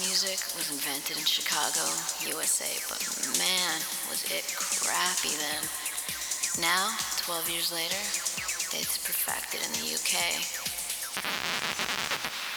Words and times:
music 0.00 0.40
was 0.56 0.70
invented 0.70 1.16
in 1.16 1.24
Chicago, 1.24 1.84
USA, 2.28 2.70
but 2.88 3.00
man, 3.38 3.76
was 4.08 4.24
it 4.30 4.44
crappy 4.56 5.34
then. 5.36 5.62
Now, 6.60 6.94
12 7.18 7.50
years 7.50 7.72
later, 7.72 8.00
it's 8.72 8.96
perfected 8.98 9.60
in 9.60 9.72
the 9.72 9.94
UK. 9.94 10.40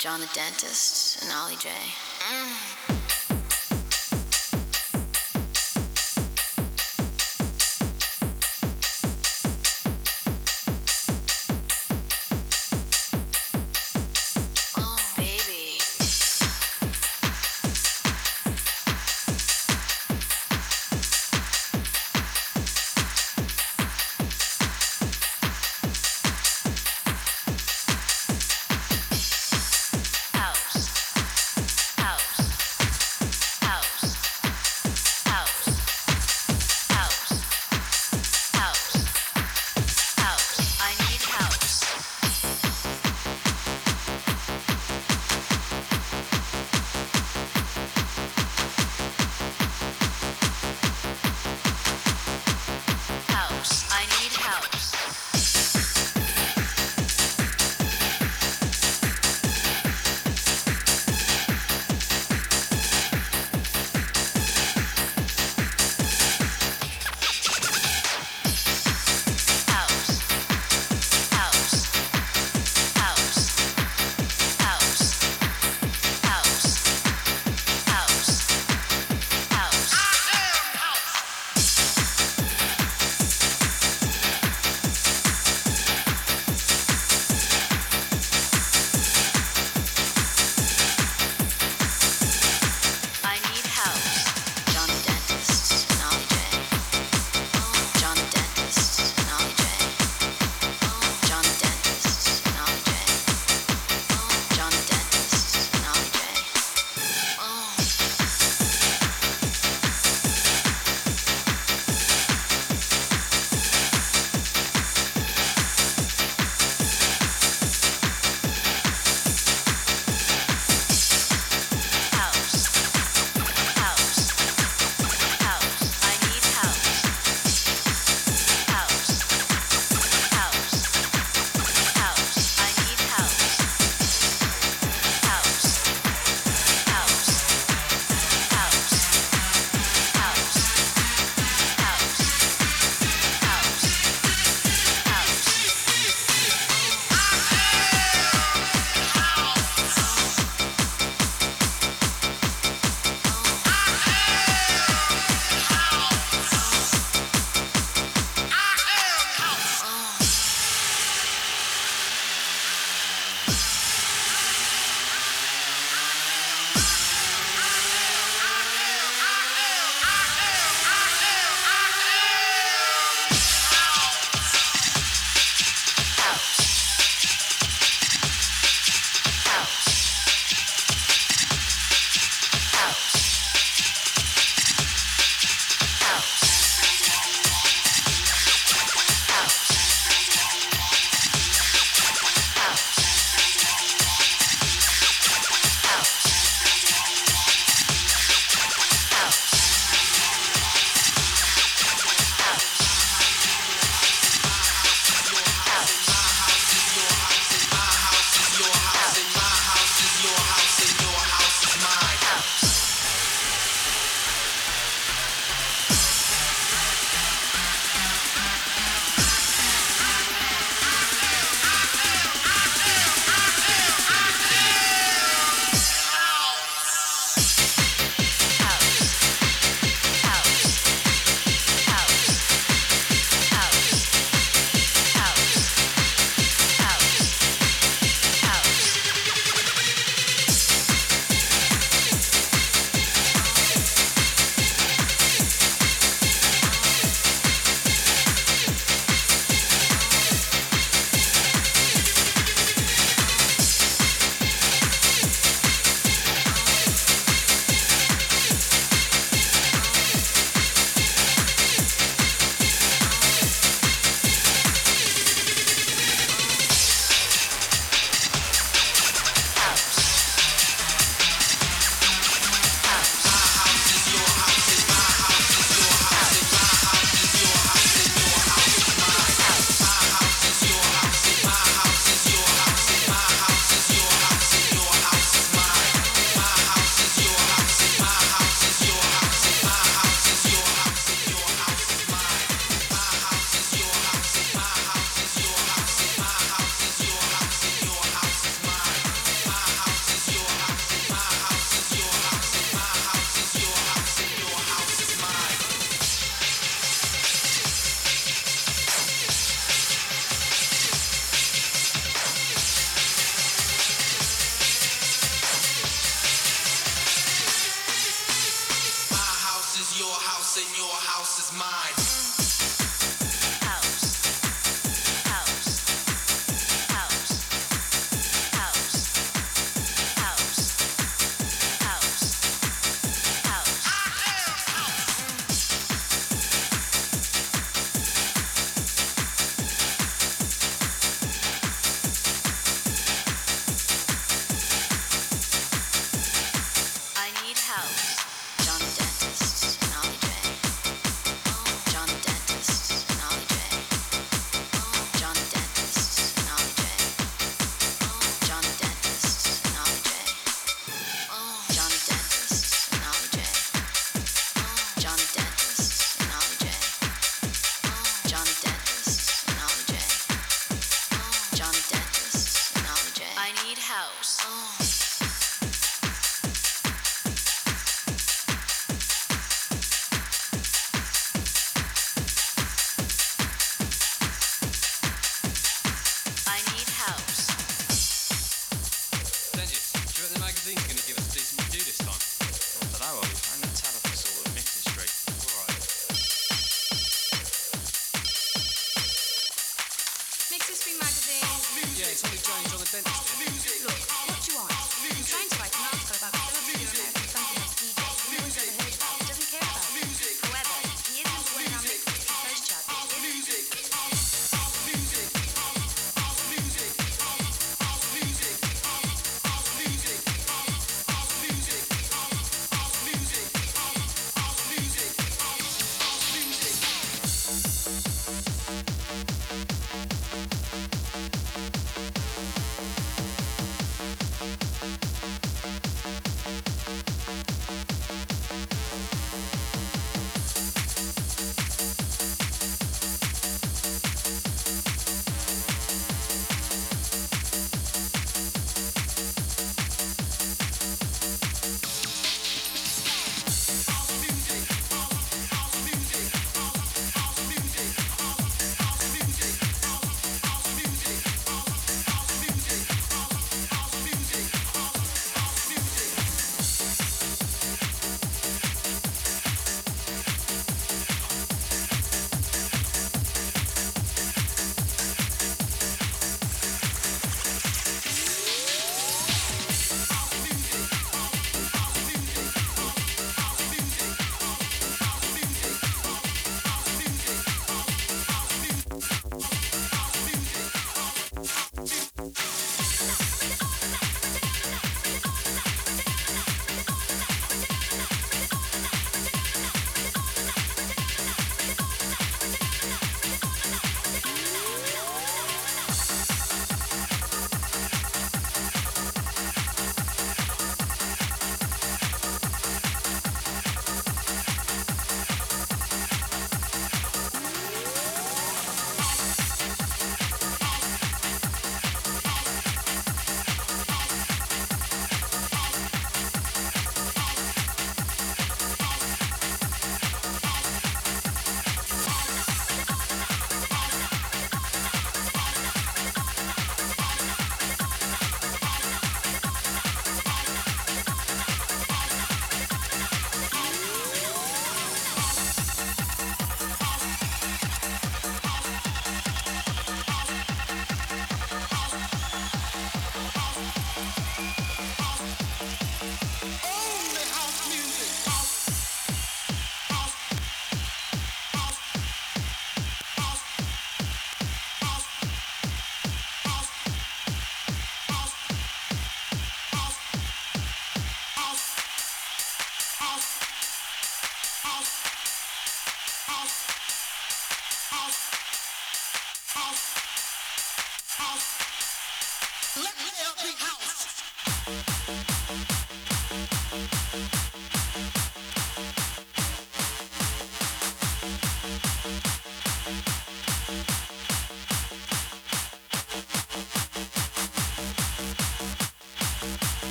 Jon 0.00 0.20
the 0.20 0.28
Dentist 0.34 1.22
and 1.22 1.32
Ollie 1.32 1.56
J. 1.56 1.70
Mm. 1.70 2.71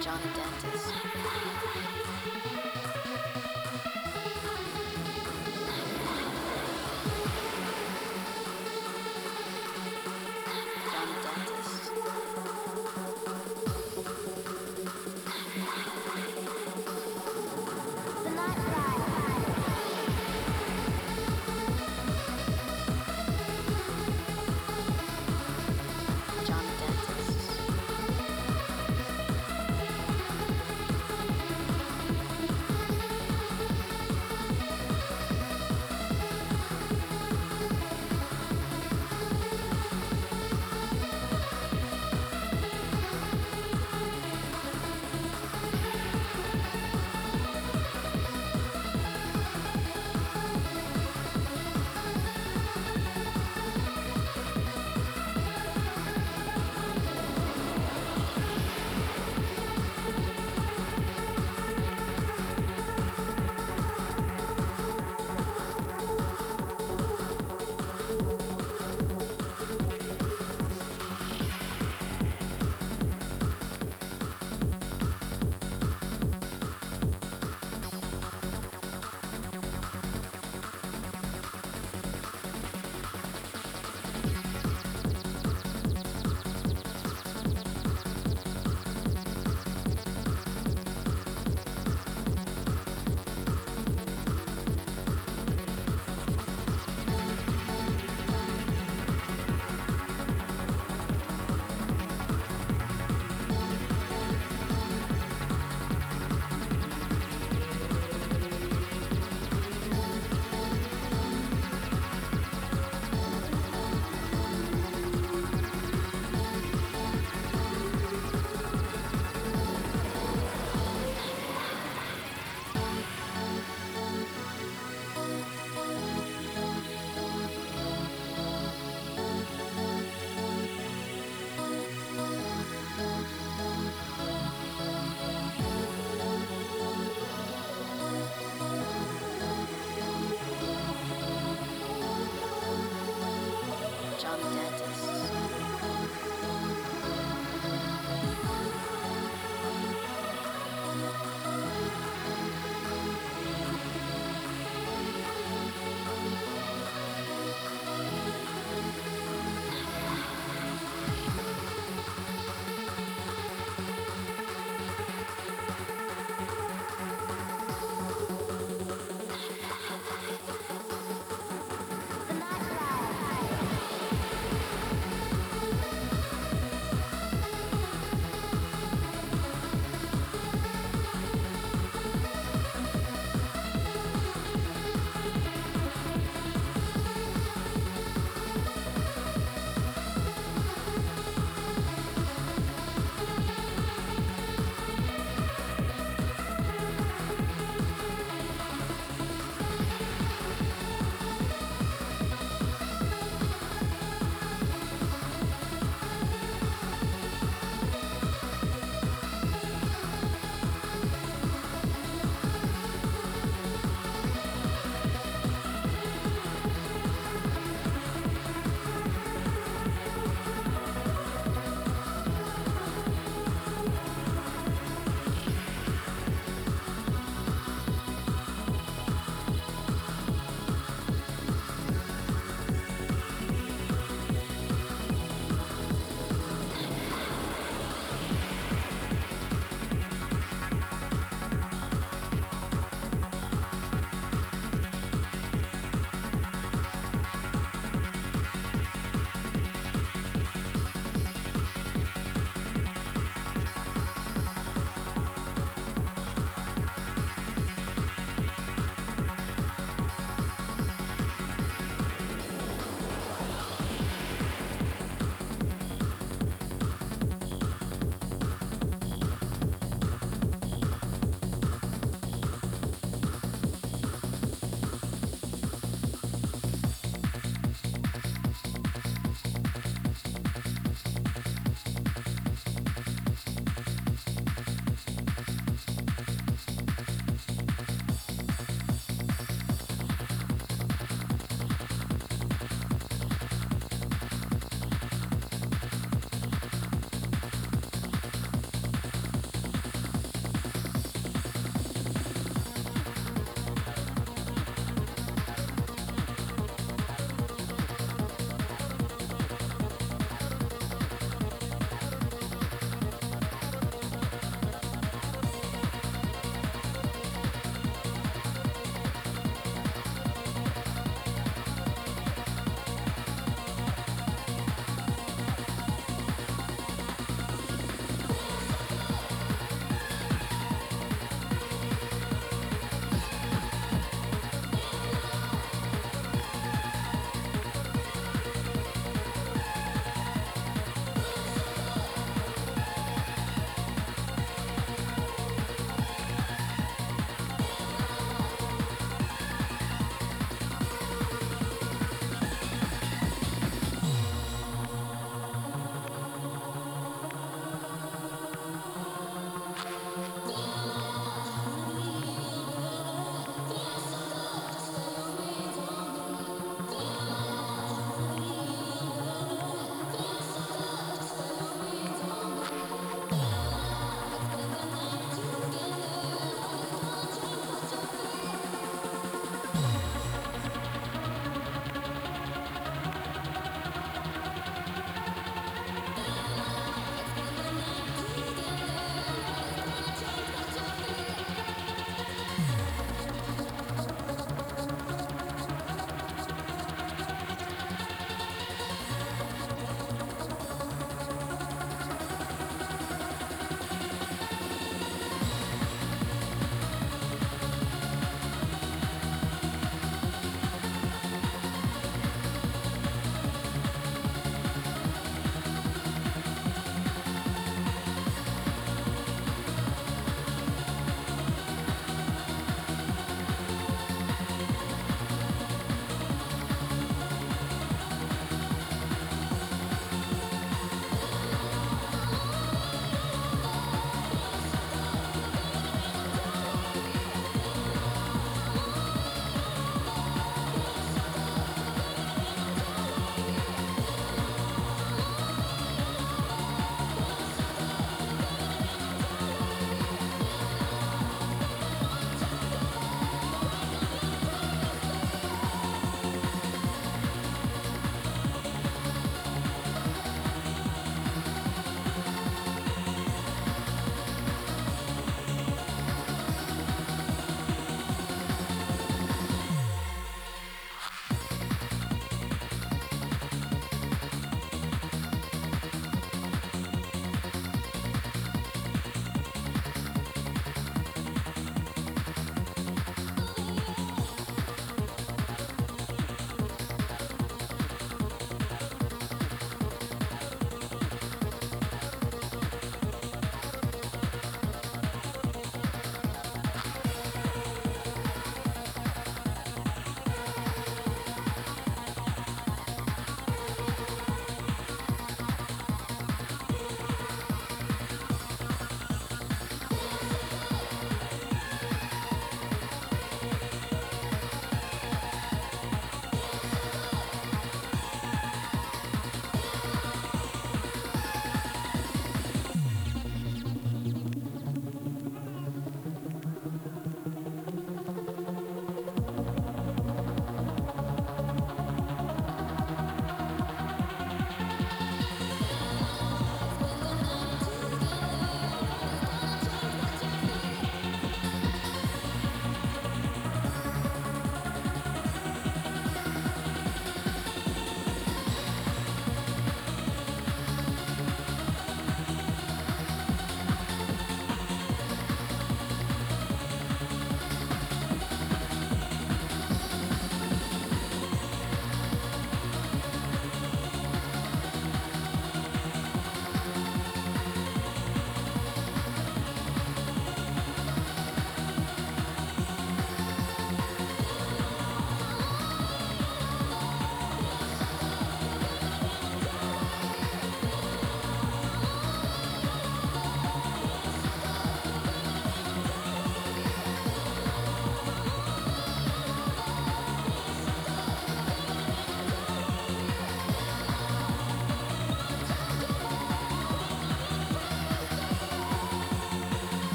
Jonathan. 0.00 0.47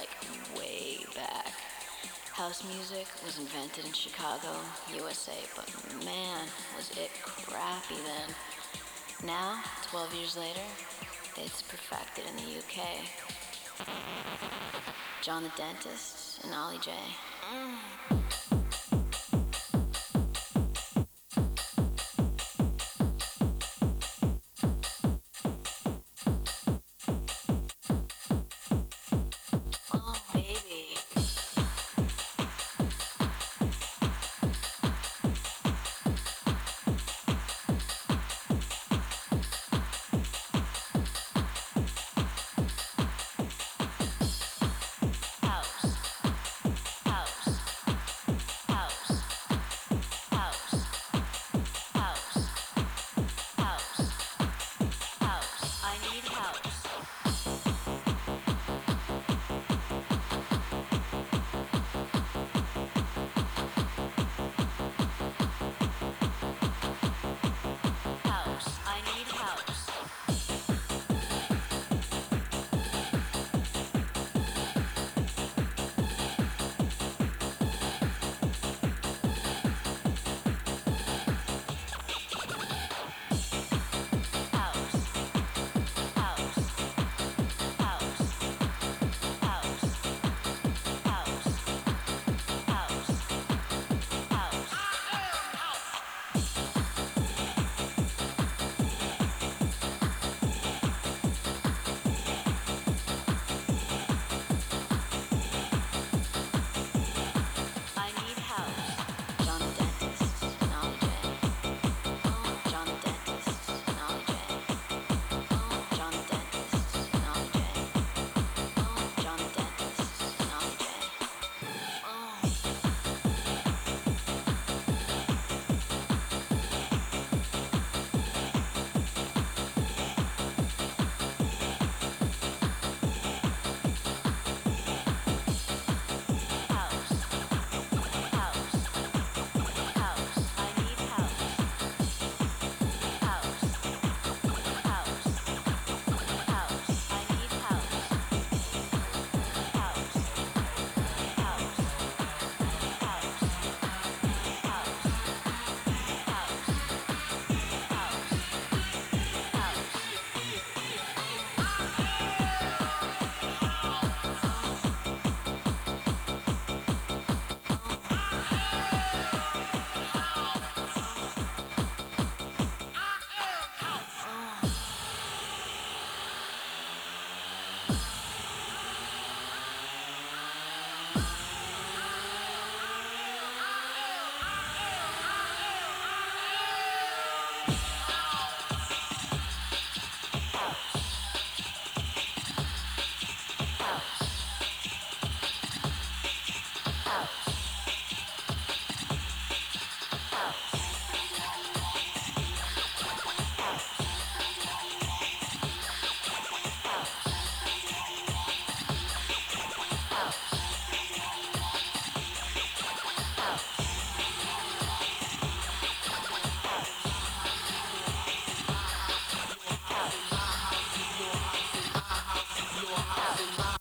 Like 0.00 0.56
way 0.56 1.04
back. 1.14 1.52
House 2.32 2.64
music 2.64 3.06
was 3.22 3.38
invented 3.38 3.84
in 3.84 3.92
Chicago, 3.92 4.48
USA, 4.94 5.36
but 5.54 5.68
man, 6.06 6.46
was 6.74 6.90
it 6.92 7.10
crappy 7.22 7.96
then. 7.96 8.34
Now, 9.26 9.60
12 9.90 10.14
years 10.14 10.36
later, 10.38 10.64
it's 11.36 11.60
perfected 11.60 12.24
in 12.30 12.36
the 12.36 12.58
UK. 12.60 13.04
Jon 15.20 15.42
the 15.42 15.52
Dentist 15.54 16.42
and 16.44 16.54
Ollie 16.54 16.78
Jaye. 16.78 17.12
Mm. 17.52 17.79